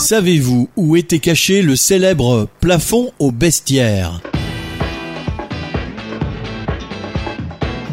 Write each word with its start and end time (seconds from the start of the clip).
Savez-vous 0.00 0.70
où 0.76 0.96
était 0.96 1.18
caché 1.18 1.60
le 1.60 1.76
célèbre 1.76 2.48
plafond 2.60 3.12
au 3.18 3.30
bestiaire? 3.32 4.22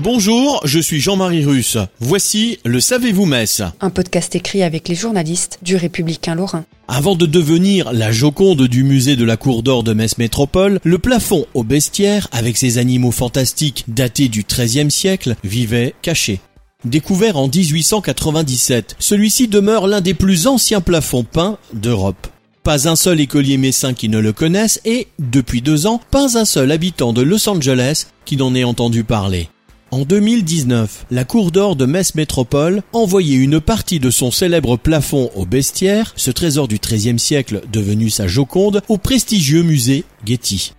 Bonjour, 0.02 0.62
je 0.64 0.80
suis 0.80 1.02
Jean-Marie 1.02 1.44
Russe. 1.44 1.78
Voici 2.00 2.60
le 2.64 2.80
Savez-vous 2.80 3.26
Metz 3.26 3.62
Un 3.82 3.90
podcast 3.90 4.34
écrit 4.36 4.64
avec 4.64 4.88
les 4.88 4.96
journalistes 4.96 5.60
du 5.64 5.76
Républicain 5.76 6.34
Lorrain. 6.34 6.64
Avant 6.88 7.16
de 7.16 7.26
devenir 7.26 7.92
la 7.92 8.14
Joconde 8.14 8.70
du 8.70 8.86
musée 8.86 9.18
de 9.18 9.26
la 9.26 9.36
Cour 9.36 9.62
d'Or 9.62 9.84
de 9.84 9.92
Metz 9.92 10.18
Métropole, 10.18 10.80
le 10.86 11.00
plafond 11.00 11.46
au 11.54 11.66
bestiaire, 11.66 12.30
avec 12.32 12.56
ses 12.56 12.78
animaux 12.78 13.12
fantastiques 13.12 13.84
datés 13.90 14.30
du 14.30 14.46
XIIIe 14.50 14.90
siècle, 14.90 15.36
vivait 15.44 15.94
caché. 16.02 16.40
Découvert 16.88 17.36
en 17.36 17.50
1897, 17.50 18.96
celui-ci 18.98 19.50
demeure 19.50 19.88
l'un 19.88 20.00
des 20.00 20.14
plus 20.14 20.48
anciens 20.48 20.80
plafonds 20.80 21.26
peints 21.26 21.58
d'Europe. 21.74 22.28
Pas 22.64 22.88
un 22.88 22.96
seul 22.96 23.20
écolier 23.20 23.58
messin 23.58 23.94
qui 23.94 24.08
ne 24.08 24.20
le 24.20 24.32
connaisse 24.32 24.80
et, 24.86 25.08
depuis 25.20 25.62
deux 25.62 25.86
ans, 25.86 26.00
pas 26.12 26.38
un 26.38 26.46
seul 26.46 26.72
habitant 26.72 27.12
de 27.12 27.22
Los 27.22 27.50
Angeles 27.50 28.08
qui 28.24 28.38
n'en 28.38 28.56
ait 28.56 28.64
entendu 28.64 29.04
parler. 29.04 29.50
En 29.92 30.06
2019, 30.06 31.08
la 31.12 31.26
Cour 31.26 31.52
d'Or 31.52 31.76
de 31.76 31.86
Metz 31.86 32.16
Métropole 32.16 32.82
envoyait 32.94 33.36
une 33.36 33.60
partie 33.60 34.00
de 34.00 34.10
son 34.10 34.32
célèbre 34.32 34.78
plafond 34.78 35.30
au 35.36 35.46
bestiaire, 35.46 36.14
ce 36.16 36.32
trésor 36.32 36.70
du 36.70 36.78
XIIIe 36.80 37.20
siècle 37.20 37.64
devenu 37.72 38.10
sa 38.10 38.28
Joconde, 38.28 38.82
au 38.88 38.98
prestigieux 38.98 39.64
musée 39.64 40.06
Getty. 40.26 40.72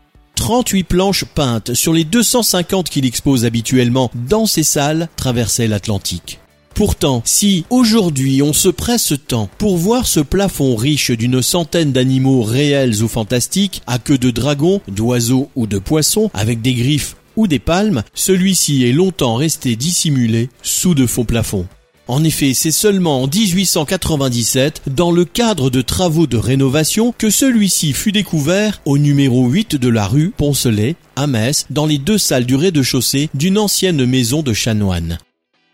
38 0.49 0.85
planches 0.85 1.25
peintes 1.27 1.75
sur 1.75 1.93
les 1.93 2.05
250 2.05 2.89
qu'il 2.89 3.05
expose 3.05 3.45
habituellement 3.45 4.11
dans 4.15 4.47
ses 4.47 4.63
salles 4.63 5.11
traversaient 5.15 5.67
l'Atlantique. 5.67 6.41
Pourtant, 6.75 7.21
si 7.27 7.67
aujourd'hui 7.69 8.41
on 8.41 8.55
se 8.55 8.71
presse 8.71 9.13
tant 9.27 9.51
pour 9.59 9.77
voir 9.77 10.07
ce 10.07 10.21
plafond 10.21 10.75
riche 10.75 11.11
d'une 11.11 11.43
centaine 11.43 11.93
d'animaux 11.93 12.41
réels 12.41 13.03
ou 13.03 13.09
fantastiques, 13.09 13.83
à 13.87 13.99
queue 13.99 14.17
de 14.17 14.31
dragon, 14.31 14.81
d'oiseaux 14.89 15.51
ou 15.55 15.67
de 15.67 15.79
poissons, 15.79 16.31
avec 16.33 16.63
des 16.63 16.73
griffes 16.73 17.17
ou 17.37 17.47
des 17.47 17.59
palmes, 17.59 18.03
celui-ci 18.15 18.87
est 18.87 18.93
longtemps 18.93 19.35
resté 19.35 19.77
dissimulé 19.77 20.49
sous 20.63 20.95
de 20.95 21.05
faux 21.05 21.25
plafonds. 21.25 21.67
En 22.09 22.25
effet, 22.25 22.55
c'est 22.55 22.71
seulement 22.71 23.23
en 23.23 23.27
1897, 23.27 24.81
dans 24.87 25.13
le 25.13 25.27
cadre 25.27 25.69
de 25.69 25.83
travaux 25.83 26.27
de 26.27 26.39
rénovation, 26.39 27.15
que 27.17 27.29
celui-ci 27.29 27.93
fut 27.93 28.13
découvert 28.13 28.81
au 28.87 28.97
numéro 28.97 29.47
8 29.47 29.77
de 29.77 29.89
la 29.91 30.07
rue 30.07 30.33
Poncelet, 30.35 30.97
à 31.17 31.27
Metz, 31.27 31.67
dans 31.69 31.85
les 31.85 31.99
deux 31.99 32.17
salles 32.17 32.47
du 32.47 32.57
rez-de-chaussée 32.57 33.29
d'une 33.35 33.59
ancienne 33.59 34.07
maison 34.07 34.43
de 34.43 34.55
chanoines. 34.55 35.19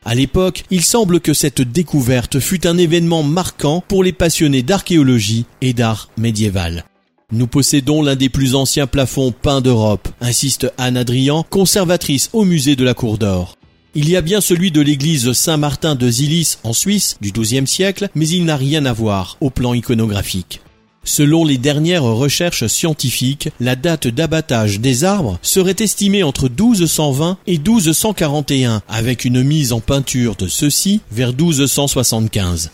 À 0.04 0.16
l'époque, 0.16 0.64
il 0.72 0.82
semble 0.82 1.20
que 1.20 1.34
cette 1.34 1.62
découverte 1.62 2.40
fut 2.40 2.66
un 2.66 2.78
événement 2.78 3.22
marquant 3.22 3.84
pour 3.86 4.02
les 4.02 4.12
passionnés 4.12 4.62
d'archéologie 4.62 5.46
et 5.60 5.72
d'art 5.72 6.10
médiéval. 6.18 6.84
Nous 7.30 7.46
possédons 7.46 8.02
l'un 8.02 8.16
des 8.16 8.28
plus 8.28 8.56
anciens 8.56 8.88
plafonds 8.88 9.32
peints 9.32 9.60
d'Europe, 9.60 10.08
insiste 10.20 10.70
Anne 10.78 10.96
Adrian, 10.96 11.44
conservatrice 11.48 12.28
au 12.32 12.44
musée 12.44 12.74
de 12.74 12.84
la 12.84 12.92
Cour 12.92 13.18
d'Or. 13.18 13.56
Il 13.96 14.08
y 14.08 14.16
a 14.16 14.22
bien 14.22 14.40
celui 14.40 14.72
de 14.72 14.80
l'église 14.80 15.32
Saint-Martin 15.32 15.94
de 15.94 16.10
Zilis 16.10 16.58
en 16.64 16.72
Suisse 16.72 17.16
du 17.20 17.30
XIIe 17.30 17.68
siècle, 17.68 18.08
mais 18.16 18.26
il 18.26 18.44
n'a 18.44 18.56
rien 18.56 18.86
à 18.86 18.92
voir 18.92 19.36
au 19.40 19.50
plan 19.50 19.72
iconographique. 19.72 20.60
Selon 21.04 21.44
les 21.44 21.58
dernières 21.58 22.02
recherches 22.02 22.66
scientifiques, 22.66 23.50
la 23.60 23.76
date 23.76 24.08
d'abattage 24.08 24.80
des 24.80 25.04
arbres 25.04 25.38
serait 25.42 25.76
estimée 25.78 26.24
entre 26.24 26.48
1220 26.48 27.38
et 27.46 27.58
1241, 27.58 28.82
avec 28.88 29.24
une 29.24 29.44
mise 29.44 29.72
en 29.72 29.78
peinture 29.78 30.34
de 30.34 30.48
ceux-ci 30.48 31.00
vers 31.12 31.30
1275. 31.32 32.72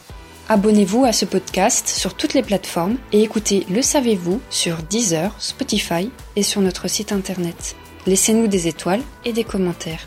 Abonnez-vous 0.49 1.05
à 1.05 1.13
ce 1.13 1.27
podcast 1.27 1.87
sur 1.87 2.15
toutes 2.15 2.33
les 2.33 2.43
plateformes 2.43 2.97
et 3.13 3.21
écoutez 3.21 3.67
Le 3.69 3.83
Savez-vous 3.83 4.41
sur 4.49 4.79
Deezer, 4.89 5.35
Spotify 5.39 6.09
et 6.35 6.43
sur 6.43 6.63
notre 6.63 6.89
site 6.89 7.13
internet. 7.13 7.77
Laissez-nous 8.07 8.47
des 8.47 8.69
étoiles 8.69 9.03
et 9.27 9.35
des 9.35 9.45
commentaires. 9.45 10.07